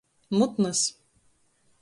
Mutns. 0.37 0.81